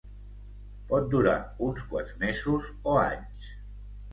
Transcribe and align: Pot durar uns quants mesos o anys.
Pot 0.91 1.05
durar 1.11 1.35
uns 1.67 1.83
quants 1.91 2.15
mesos 2.25 2.73
o 2.95 2.97
anys. 3.03 3.53